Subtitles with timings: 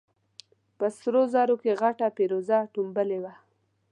[0.77, 3.33] په سرو زرو کې غټه فېروزه ټومبلې وه.